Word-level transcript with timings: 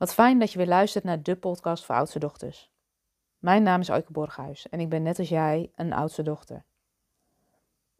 Wat 0.00 0.14
fijn 0.14 0.38
dat 0.38 0.52
je 0.52 0.58
weer 0.58 0.66
luistert 0.66 1.04
naar 1.04 1.22
de 1.22 1.36
podcast 1.36 1.84
voor 1.84 1.94
oudste 1.94 2.18
dochters. 2.18 2.70
Mijn 3.38 3.62
naam 3.62 3.80
is 3.80 3.90
Oike 3.90 4.12
Borghuis 4.12 4.68
en 4.68 4.80
ik 4.80 4.88
ben 4.88 5.02
net 5.02 5.18
als 5.18 5.28
jij 5.28 5.72
een 5.74 5.92
oudste 5.92 6.22
dochter. 6.22 6.64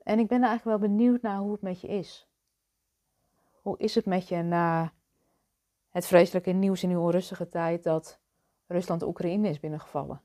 En 0.02 0.18
ik 0.18 0.26
ben 0.26 0.42
eigenlijk 0.42 0.64
wel 0.78 0.88
benieuwd 0.88 1.22
naar 1.22 1.38
hoe 1.38 1.52
het 1.52 1.62
met 1.62 1.80
je 1.80 1.88
is. 1.88 2.28
Hoe 3.62 3.78
is 3.78 3.94
het 3.94 4.06
met 4.06 4.28
je 4.28 4.42
na 4.42 4.92
het 5.88 6.06
vreselijke 6.06 6.50
nieuws 6.50 6.82
in 6.82 6.88
die 6.88 6.98
onrustige 6.98 7.48
tijd 7.48 7.82
dat 7.82 8.20
Rusland 8.66 9.02
Oekraïne 9.02 9.48
is 9.48 9.60
binnengevallen? 9.60 10.22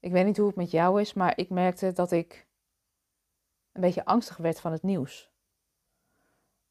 Ik 0.00 0.12
weet 0.12 0.24
niet 0.24 0.36
hoe 0.36 0.46
het 0.46 0.56
met 0.56 0.70
jou 0.70 1.00
is, 1.00 1.12
maar 1.12 1.38
ik 1.38 1.50
merkte 1.50 1.92
dat 1.92 2.12
ik 2.12 2.46
een 3.72 3.80
beetje 3.80 4.04
angstig 4.04 4.36
werd 4.36 4.60
van 4.60 4.72
het 4.72 4.82
nieuws. 4.82 5.30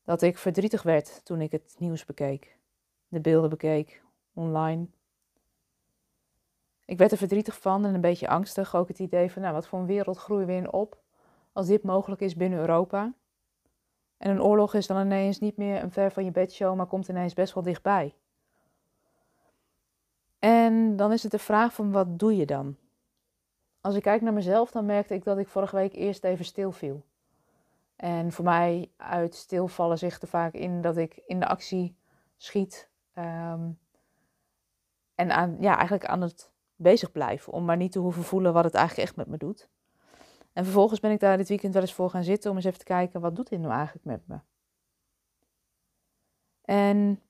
Dat 0.03 0.21
ik 0.21 0.37
verdrietig 0.37 0.83
werd 0.83 1.25
toen 1.25 1.41
ik 1.41 1.51
het 1.51 1.75
nieuws 1.77 2.05
bekeek 2.05 2.59
de 3.11 3.19
beelden 3.19 3.49
bekeek 3.49 4.03
online. 4.33 4.87
Ik 6.85 6.97
werd 6.97 7.11
er 7.11 7.17
verdrietig 7.17 7.59
van 7.59 7.85
en 7.85 7.93
een 7.93 8.01
beetje 8.01 8.27
angstig. 8.27 8.75
Ook 8.75 8.87
het 8.87 8.99
idee 8.99 9.31
van, 9.31 9.41
nou, 9.41 9.53
wat 9.53 9.67
voor 9.67 9.79
een 9.79 9.85
wereld 9.85 10.17
groeien 10.17 10.47
we 10.47 10.53
in 10.53 10.71
op 10.71 11.01
als 11.51 11.67
dit 11.67 11.83
mogelijk 11.83 12.21
is 12.21 12.35
binnen 12.35 12.59
Europa. 12.59 13.13
En 14.17 14.31
een 14.31 14.41
oorlog 14.41 14.73
is 14.73 14.87
dan 14.87 15.05
ineens 15.05 15.39
niet 15.39 15.57
meer 15.57 15.83
een 15.83 15.91
ver 15.91 16.11
van 16.11 16.25
je 16.25 16.31
bedshow, 16.31 16.75
maar 16.75 16.85
komt 16.85 17.07
ineens 17.07 17.33
best 17.33 17.53
wel 17.53 17.63
dichtbij. 17.63 18.15
En 20.39 20.95
dan 20.95 21.11
is 21.11 21.23
het 21.23 21.31
de 21.31 21.39
vraag 21.39 21.73
van, 21.73 21.91
wat 21.91 22.19
doe 22.19 22.35
je 22.35 22.45
dan? 22.45 22.77
Als 23.81 23.95
ik 23.95 24.01
kijk 24.01 24.21
naar 24.21 24.33
mezelf, 24.33 24.71
dan 24.71 24.85
merkte 24.85 25.13
ik 25.13 25.23
dat 25.23 25.37
ik 25.37 25.47
vorige 25.47 25.75
week 25.75 25.93
eerst 25.93 26.23
even 26.23 26.45
stil 26.45 26.71
viel. 26.71 27.05
En 27.95 28.31
voor 28.31 28.45
mij 28.45 28.91
uit 28.97 29.35
stilvallen 29.35 29.97
zich 29.97 30.21
er 30.21 30.27
vaak 30.27 30.53
in 30.53 30.81
dat 30.81 30.97
ik 30.97 31.21
in 31.25 31.39
de 31.39 31.47
actie 31.47 31.95
schiet 32.37 32.90
Ehm, 33.13 33.69
en 35.15 35.31
aan, 35.31 35.57
ja, 35.59 35.75
eigenlijk 35.75 36.05
aan 36.05 36.21
het 36.21 36.51
bezig 36.75 37.11
blijven. 37.11 37.53
Om 37.53 37.65
maar 37.65 37.77
niet 37.77 37.91
te 37.91 37.99
hoeven 37.99 38.23
voelen 38.23 38.53
wat 38.53 38.63
het 38.63 38.73
eigenlijk 38.73 39.07
echt 39.07 39.17
met 39.17 39.27
me 39.27 39.37
doet. 39.37 39.69
En 40.53 40.63
vervolgens 40.63 40.99
ben 40.99 41.11
ik 41.11 41.19
daar 41.19 41.37
dit 41.37 41.47
weekend 41.47 41.73
wel 41.73 41.81
eens 41.81 41.93
voor 41.93 42.09
gaan 42.09 42.23
zitten 42.23 42.49
om 42.49 42.55
eens 42.55 42.65
even 42.65 42.79
te 42.79 42.85
kijken, 42.85 43.21
wat 43.21 43.35
doet 43.35 43.49
dit 43.49 43.59
nou 43.59 43.73
eigenlijk 43.73 44.05
met 44.05 44.27
me? 44.27 44.39
En 46.61 47.21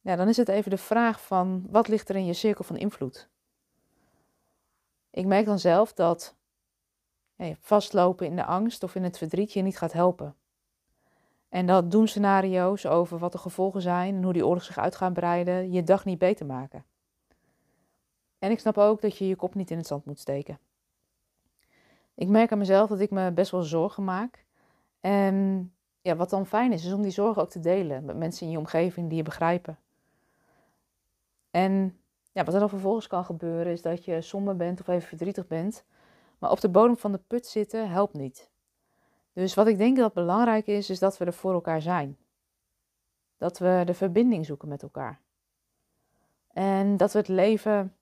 ja, 0.00 0.16
dan 0.16 0.28
is 0.28 0.36
het 0.36 0.48
even 0.48 0.70
de 0.70 0.76
vraag 0.76 1.24
van, 1.24 1.66
wat 1.70 1.88
ligt 1.88 2.08
er 2.08 2.16
in 2.16 2.26
je 2.26 2.32
cirkel 2.32 2.64
van 2.64 2.76
invloed? 2.76 3.28
Ik 5.10 5.26
merk 5.26 5.46
dan 5.46 5.58
zelf 5.58 5.92
dat 5.92 6.36
vastlopen 7.60 8.26
in 8.26 8.36
de 8.36 8.44
angst 8.44 8.82
of 8.82 8.94
in 8.94 9.02
het 9.02 9.18
verdriet 9.18 9.52
je 9.52 9.62
niet 9.62 9.78
gaat 9.78 9.92
helpen. 9.92 10.36
En 11.48 11.66
dat 11.66 11.90
doen 11.90 12.08
scenario's 12.08 12.86
over 12.86 13.18
wat 13.18 13.32
de 13.32 13.38
gevolgen 13.38 13.82
zijn 13.82 14.14
en 14.14 14.22
hoe 14.22 14.32
die 14.32 14.46
oorlog 14.46 14.62
zich 14.62 14.78
uit 14.78 14.96
gaat 14.96 15.12
breiden 15.12 15.72
je 15.72 15.82
dag 15.82 16.04
niet 16.04 16.18
beter 16.18 16.46
maken. 16.46 16.84
En 18.38 18.50
ik 18.50 18.58
snap 18.58 18.78
ook 18.78 19.00
dat 19.00 19.16
je 19.16 19.28
je 19.28 19.36
kop 19.36 19.54
niet 19.54 19.70
in 19.70 19.76
het 19.76 19.86
zand 19.86 20.04
moet 20.04 20.18
steken. 20.18 20.58
Ik 22.14 22.28
merk 22.28 22.52
aan 22.52 22.58
mezelf 22.58 22.88
dat 22.88 23.00
ik 23.00 23.10
me 23.10 23.32
best 23.32 23.50
wel 23.50 23.62
zorgen 23.62 24.04
maak. 24.04 24.44
En 25.00 25.72
ja, 26.00 26.16
wat 26.16 26.30
dan 26.30 26.46
fijn 26.46 26.72
is, 26.72 26.84
is 26.84 26.92
om 26.92 27.02
die 27.02 27.10
zorgen 27.10 27.42
ook 27.42 27.50
te 27.50 27.60
delen 27.60 28.04
met 28.04 28.16
mensen 28.16 28.46
in 28.46 28.52
je 28.52 28.58
omgeving 28.58 29.08
die 29.08 29.16
je 29.16 29.22
begrijpen. 29.22 29.78
En 31.50 31.98
ja, 32.32 32.44
wat 32.44 32.54
er 32.54 32.60
dan 32.60 32.68
vervolgens 32.68 33.06
kan 33.06 33.24
gebeuren, 33.24 33.72
is 33.72 33.82
dat 33.82 34.04
je 34.04 34.20
somber 34.20 34.56
bent 34.56 34.80
of 34.80 34.88
even 34.88 35.08
verdrietig 35.08 35.46
bent. 35.46 35.84
Maar 36.38 36.50
op 36.50 36.60
de 36.60 36.68
bodem 36.68 36.96
van 36.96 37.12
de 37.12 37.20
put 37.26 37.46
zitten 37.46 37.90
helpt 37.90 38.14
niet. 38.14 38.50
Dus 39.38 39.54
wat 39.54 39.66
ik 39.66 39.78
denk 39.78 39.96
dat 39.96 40.12
belangrijk 40.12 40.66
is, 40.66 40.90
is 40.90 40.98
dat 40.98 41.18
we 41.18 41.24
er 41.24 41.32
voor 41.32 41.52
elkaar 41.52 41.82
zijn. 41.82 42.18
Dat 43.36 43.58
we 43.58 43.82
de 43.86 43.94
verbinding 43.94 44.46
zoeken 44.46 44.68
met 44.68 44.82
elkaar. 44.82 45.20
En 46.52 46.96
dat 46.96 47.12
we 47.12 47.18
het 47.18 47.28
leven, 47.28 47.96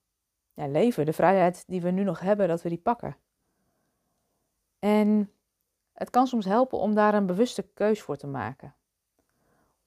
ja, 0.54 0.66
leven, 0.66 1.04
de 1.04 1.12
vrijheid 1.12 1.64
die 1.66 1.80
we 1.80 1.90
nu 1.90 2.02
nog 2.02 2.20
hebben, 2.20 2.48
dat 2.48 2.62
we 2.62 2.68
die 2.68 2.78
pakken. 2.78 3.16
En 4.78 5.32
het 5.92 6.10
kan 6.10 6.26
soms 6.26 6.44
helpen 6.44 6.78
om 6.78 6.94
daar 6.94 7.14
een 7.14 7.26
bewuste 7.26 7.62
keus 7.62 8.02
voor 8.02 8.16
te 8.16 8.26
maken. 8.26 8.74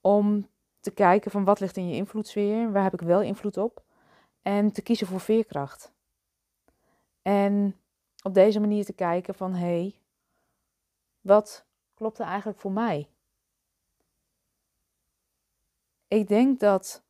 Om 0.02 0.50
te 0.80 0.92
kijken 0.92 1.32
van 1.32 1.44
wat 1.44 1.60
ligt 1.60 1.78
in 1.78 1.90
je 1.90 1.96
invloedssfeer, 1.96 2.72
waar 2.72 2.84
heb 2.84 2.94
ik 2.94 3.02
wel 3.02 3.22
invloed 3.22 3.58
op. 3.58 3.84
En 4.42 4.72
te 4.72 4.82
kiezen 4.82 5.08
voor 5.08 5.20
veerkracht. 5.20 5.94
En 7.22 7.76
op 8.24 8.34
deze 8.34 8.60
manier 8.60 8.86
te 8.86 8.94
kijken 8.94 9.36
van 9.36 9.54
hé, 9.54 9.66
hey, 9.66 10.00
wat 11.30 11.66
klopt 11.94 12.20
er 12.20 12.26
eigenlijk 12.26 12.60
voor 12.60 12.72
mij? 12.72 13.10
Ik 16.08 16.28
denk 16.28 16.60
dat 16.60 17.04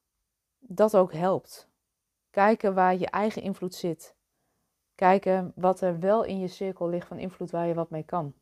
dat 0.59 0.95
ook 0.95 1.13
helpt. 1.13 1.69
Kijken 2.29 2.73
waar 2.73 2.95
je 2.95 3.09
eigen 3.09 3.41
invloed 3.41 3.75
zit. 3.75 4.15
Kijken 4.95 5.51
wat 5.55 5.81
er 5.81 5.99
wel 5.99 6.23
in 6.23 6.39
je 6.39 6.47
cirkel 6.47 6.89
ligt 6.89 7.07
van 7.07 7.17
invloed 7.17 7.51
waar 7.51 7.67
je 7.67 7.73
wat 7.73 7.89
mee 7.89 8.03
kan. 8.03 8.33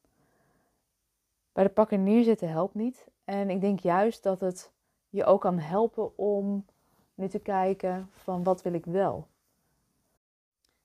Bij 1.54 1.64
de 1.64 1.70
pakken 1.70 2.04
neerzitten 2.04 2.50
helpt 2.50 2.74
niet. 2.74 3.08
En 3.24 3.50
ik 3.50 3.62
denk 3.62 3.80
juist 3.80 4.24
dat 4.24 4.40
het 4.40 4.72
je 5.10 5.26
ook 5.26 5.42
kan 5.42 5.60
helpen 5.60 6.18
om 6.18 6.66
nu 7.14 7.28
te 7.28 7.40
kijken 7.40 8.10
van 8.12 8.44
wat 8.44 8.62
wil 8.62 8.74
ik 8.74 8.86
wel. 8.86 9.28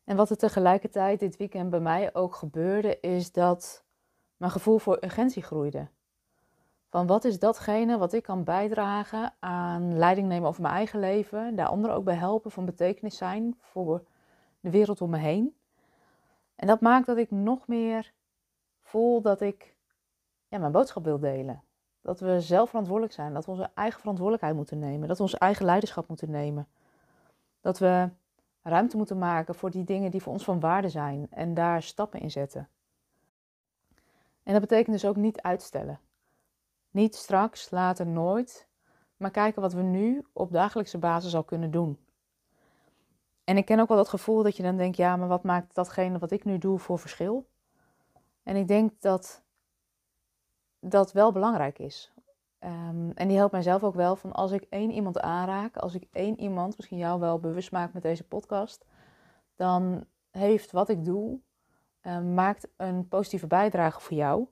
En 0.05 0.17
wat 0.17 0.31
er 0.31 0.37
tegelijkertijd 0.37 1.21
dit 1.21 1.37
weekend 1.37 1.71
bij 1.71 1.81
mij 1.81 2.15
ook 2.15 2.35
gebeurde, 2.35 3.01
is 3.01 3.33
dat 3.33 3.82
mijn 4.43 4.55
gevoel 4.55 4.79
voor 4.79 4.99
urgentie 5.01 5.43
groeide. 5.43 5.89
Van 6.89 7.07
wat 7.07 7.25
is 7.25 7.39
datgene 7.39 7.99
wat 7.99 8.13
ik 8.13 8.23
kan 8.23 8.45
bijdragen 8.45 9.35
aan 9.39 9.99
leiding 9.99 10.29
nemen 10.29 10.49
over 10.49 10.63
mijn 10.63 10.75
eigen 10.75 11.01
leven, 11.01 11.57
daar 11.57 11.67
anderen 11.67 11.97
ook 11.97 12.05
bij 12.05 12.15
helpen, 12.15 12.51
van 12.51 12.65
betekenis 12.65 13.17
zijn 13.17 13.55
voor 13.59 14.05
de 14.61 14.71
wereld 14.71 15.01
om 15.01 15.11
me 15.11 15.19
heen. 15.19 15.57
En 16.57 16.67
dat 16.67 16.81
maakt 16.81 17.07
dat 17.07 17.17
ik 17.17 17.31
nog 17.31 17.67
meer 17.67 18.13
voel 18.81 19.21
dat 19.21 19.41
ik 19.41 19.77
ja, 20.49 20.59
mijn 20.59 20.73
boodschap 20.73 21.05
wil 21.05 21.19
delen. 21.19 21.63
Dat 22.01 22.21
we 22.21 22.41
zelf 22.41 22.69
verantwoordelijk 22.69 23.15
zijn, 23.15 23.35
dat 23.35 23.45
we 23.45 23.51
onze 23.51 23.71
eigen 23.75 24.01
verantwoordelijkheid 24.01 24.57
moeten 24.57 24.79
nemen, 24.79 25.09
dat 25.09 25.17
we 25.17 25.23
onze 25.23 25.39
eigen 25.39 25.65
leiderschap 25.65 26.09
moeten 26.09 26.31
nemen. 26.31 26.69
Dat 27.61 27.79
we 27.79 28.09
ruimte 28.63 28.97
moeten 28.97 29.19
maken 29.19 29.55
voor 29.55 29.71
die 29.71 29.85
dingen 29.85 30.11
die 30.11 30.23
voor 30.23 30.33
ons 30.33 30.45
van 30.45 30.61
waarde 30.61 30.89
zijn 30.89 31.27
en 31.31 31.55
daar 31.55 31.83
stappen 31.83 32.21
in 32.21 32.31
zetten. 32.31 32.69
En 34.43 34.53
dat 34.53 34.61
betekent 34.61 35.01
dus 35.01 35.05
ook 35.09 35.17
niet 35.17 35.41
uitstellen. 35.43 36.01
Niet 36.91 37.15
straks, 37.15 37.71
later, 37.71 38.07
nooit, 38.07 38.69
maar 39.17 39.31
kijken 39.31 39.63
wat 39.63 39.73
we 39.73 39.83
nu 39.83 40.27
op 40.33 40.53
dagelijkse 40.53 40.99
basis 40.99 41.35
al 41.35 41.45
kunnen 41.45 41.71
doen. 41.71 41.99
En 43.45 43.57
ik 43.57 43.65
ken 43.65 43.81
ook 43.81 43.89
wel 43.89 43.97
dat 43.97 44.09
gevoel 44.09 44.43
dat 44.43 44.57
je 44.57 44.63
dan 44.63 44.77
denkt, 44.77 44.97
ja, 44.97 45.17
maar 45.17 45.29
wat 45.29 45.43
maakt 45.43 45.75
datgene 45.75 46.19
wat 46.19 46.31
ik 46.31 46.45
nu 46.45 46.59
doe 46.59 46.79
voor 46.79 46.99
verschil? 46.99 47.49
En 48.43 48.57
ik 48.57 48.69
denk 48.69 49.01
dat 49.01 49.43
dat 50.81 51.13
wel 51.13 51.33
belangrijk 51.33 51.79
is. 51.79 52.13
Um, 52.61 53.13
en 53.15 53.29
die 53.29 53.37
helpt 53.37 53.53
mijzelf 53.53 53.83
ook 53.83 53.95
wel 53.95 54.17
van 54.17 54.33
als 54.33 54.51
ik 54.51 54.67
één 54.69 54.91
iemand 54.91 55.21
aanraak, 55.21 55.77
als 55.77 55.95
ik 55.95 56.07
één 56.13 56.41
iemand, 56.41 56.77
misschien 56.77 56.99
jou 56.99 57.21
wel 57.21 57.39
bewust 57.39 57.73
maak 57.73 57.93
met 57.93 58.03
deze 58.03 58.25
podcast, 58.25 58.85
dan 59.57 60.05
heeft 60.31 60.73
wat 60.73 60.89
ik 60.89 61.05
doe 61.05 61.41
uh, 62.03 62.21
maakt 62.21 62.69
een 62.77 63.09
positieve 63.09 63.47
bijdrage 63.47 64.01
voor 64.01 64.17
jou. 64.17 64.47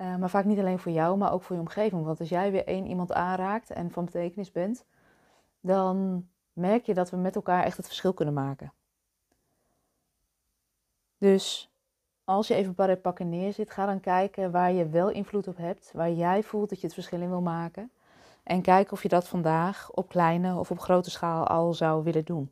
Uh, 0.00 0.16
maar 0.16 0.30
vaak 0.30 0.44
niet 0.44 0.58
alleen 0.58 0.78
voor 0.78 0.92
jou, 0.92 1.16
maar 1.16 1.32
ook 1.32 1.42
voor 1.42 1.56
je 1.56 1.62
omgeving. 1.62 2.04
Want 2.04 2.20
als 2.20 2.28
jij 2.28 2.50
weer 2.50 2.66
één 2.66 2.86
iemand 2.86 3.12
aanraakt 3.12 3.70
en 3.70 3.90
van 3.90 4.04
betekenis 4.04 4.52
bent, 4.52 4.84
dan 5.60 6.26
merk 6.52 6.86
je 6.86 6.94
dat 6.94 7.10
we 7.10 7.16
met 7.16 7.34
elkaar 7.34 7.64
echt 7.64 7.76
het 7.76 7.86
verschil 7.86 8.12
kunnen 8.12 8.34
maken. 8.34 8.72
Dus 11.18 11.70
als 12.24 12.48
je 12.48 12.54
even 12.54 12.74
bij 12.74 12.96
pakken 12.96 13.28
neerzit, 13.28 13.70
ga 13.70 13.86
dan 13.86 14.00
kijken 14.00 14.50
waar 14.50 14.72
je 14.72 14.88
wel 14.88 15.10
invloed 15.10 15.48
op 15.48 15.56
hebt, 15.56 15.90
waar 15.94 16.10
jij 16.10 16.42
voelt 16.42 16.68
dat 16.68 16.80
je 16.80 16.86
het 16.86 16.94
verschil 16.94 17.20
in 17.20 17.28
wil 17.28 17.40
maken. 17.40 17.90
En 18.42 18.62
kijk 18.62 18.92
of 18.92 19.02
je 19.02 19.08
dat 19.08 19.28
vandaag 19.28 19.90
op 19.90 20.08
kleine 20.08 20.58
of 20.58 20.70
op 20.70 20.78
grote 20.78 21.10
schaal 21.10 21.46
al 21.46 21.74
zou 21.74 22.04
willen 22.04 22.24
doen. 22.24 22.50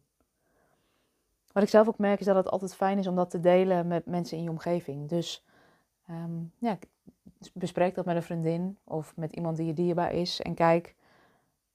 Wat 1.58 1.66
ik 1.66 1.72
zelf 1.72 1.88
ook 1.88 1.98
merk 1.98 2.20
is 2.20 2.26
dat 2.26 2.36
het 2.36 2.50
altijd 2.50 2.74
fijn 2.74 2.98
is 2.98 3.06
om 3.06 3.14
dat 3.14 3.30
te 3.30 3.40
delen 3.40 3.86
met 3.86 4.06
mensen 4.06 4.36
in 4.36 4.42
je 4.42 4.50
omgeving. 4.50 5.08
Dus 5.08 5.44
um, 6.10 6.52
ja, 6.58 6.78
bespreek 7.52 7.94
dat 7.94 8.04
met 8.04 8.16
een 8.16 8.22
vriendin 8.22 8.78
of 8.84 9.16
met 9.16 9.32
iemand 9.32 9.56
die 9.56 9.66
je 9.66 9.72
dierbaar 9.72 10.12
is 10.12 10.40
en 10.40 10.54
kijk 10.54 10.94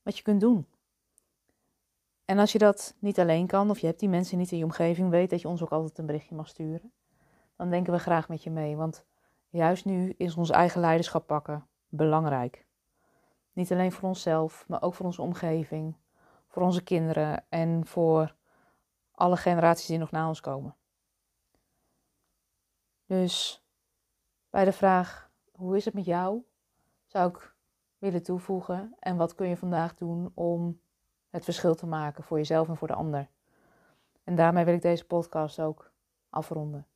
wat 0.02 0.18
je 0.18 0.24
kunt 0.24 0.42
doen. 0.42 0.68
En 2.26 2.40
als 2.40 2.52
je 2.52 2.58
dat 2.58 2.96
niet 3.00 3.20
alleen 3.20 3.48
kan 3.48 3.70
of 3.70 3.80
je 3.80 3.88
hebt 3.88 4.00
die 4.00 4.10
mensen 4.10 4.38
niet 4.38 4.52
in 4.52 4.58
je 4.58 4.64
omgeving, 4.64 5.10
weet 5.10 5.30
dat 5.30 5.42
je 5.42 5.48
ons 5.48 5.62
ook 5.62 5.72
altijd 5.72 5.98
een 5.98 6.06
berichtje 6.06 6.36
mag 6.36 6.48
sturen. 6.48 6.92
Dan 7.56 7.70
denken 7.70 7.94
we 7.94 8.00
graag 8.00 8.30
met 8.30 8.44
je 8.44 8.52
mee, 8.52 8.76
want 8.76 9.06
juist 9.50 9.86
nu 9.86 10.14
is 10.18 10.36
ons 10.36 10.50
eigen 10.50 10.82
leiderschap 10.82 11.28
pakken 11.28 11.68
belangrijk. 11.90 12.66
Niet 13.54 13.72
alleen 13.72 13.92
voor 13.92 14.10
onszelf, 14.10 14.66
maar 14.68 14.82
ook 14.82 14.94
voor 14.94 15.06
onze 15.06 15.22
omgeving, 15.22 15.96
voor 16.48 16.62
onze 16.64 16.84
kinderen 16.84 17.44
en 17.50 17.86
voor 17.86 18.36
alle 19.24 19.38
generaties 19.38 19.86
die 19.86 19.98
nog 19.98 20.12
na 20.12 20.28
ons 20.28 20.42
komen. 20.42 20.76
Dus 23.06 23.66
bij 24.50 24.66
de 24.66 24.72
vraag 24.72 25.32
hoe 25.52 25.76
is 25.76 25.86
het 25.86 25.94
met 25.94 26.06
jou, 26.06 26.44
zou 27.06 27.30
ik 27.30 27.56
willen 27.98 28.24
toevoegen 28.24 28.96
en 29.00 29.18
wat 29.18 29.36
kun 29.36 29.48
je 29.48 29.58
vandaag 29.58 29.96
doen 29.96 30.32
om 30.34 30.80
het 31.30 31.44
verschil 31.44 31.76
te 31.76 31.86
maken 31.86 32.24
voor 32.24 32.38
jezelf 32.38 32.68
en 32.68 32.78
voor 32.78 32.88
de 32.88 32.94
ander. 32.94 33.30
En 34.24 34.36
daarmee 34.36 34.66
wil 34.66 34.74
ik 34.74 34.82
deze 34.82 35.06
podcast 35.06 35.60
ook 35.60 35.92
afronden. 36.30 36.88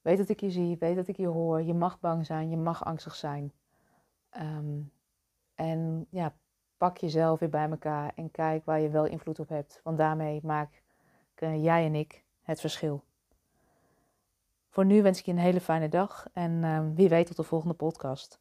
Weet 0.00 0.18
dat 0.18 0.28
ik 0.28 0.40
je 0.40 0.50
zie, 0.50 0.76
weet 0.78 0.96
dat 0.96 1.08
ik 1.08 1.16
je 1.16 1.26
hoor. 1.26 1.62
Je 1.62 1.74
mag 1.74 2.00
bang 2.00 2.26
zijn, 2.26 2.50
je 2.50 2.56
mag 2.56 2.84
angstig 2.84 3.14
zijn. 3.14 3.52
Ehm, 4.30 4.80
en 5.54 6.06
ja, 6.10 6.34
pak 6.80 6.96
jezelf 6.96 7.38
weer 7.38 7.48
bij 7.48 7.70
elkaar 7.70 8.12
en 8.14 8.30
kijk 8.30 8.64
waar 8.64 8.80
je 8.80 8.88
wel 8.88 9.04
invloed 9.04 9.38
op 9.38 9.48
hebt. 9.48 9.80
Want 9.84 9.98
daarmee 9.98 10.40
maken 10.42 11.62
jij 11.62 11.84
en 11.84 11.94
ik 11.94 12.24
het 12.42 12.60
verschil. 12.60 13.02
Voor 14.68 14.84
nu 14.84 15.02
wens 15.02 15.18
ik 15.18 15.24
je 15.24 15.32
een 15.32 15.38
hele 15.38 15.60
fijne 15.60 15.88
dag 15.88 16.26
en 16.32 16.64
ehm, 16.64 16.94
wie 16.94 17.08
weet 17.08 17.26
tot 17.26 17.36
de 17.36 17.42
volgende 17.42 17.74
podcast. 17.74 18.40